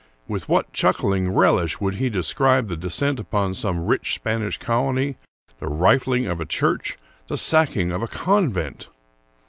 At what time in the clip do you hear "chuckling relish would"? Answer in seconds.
0.73-1.93